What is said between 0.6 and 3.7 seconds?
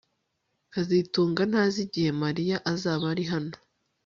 kazitunga ntazi igihe Mariya azaba ari hano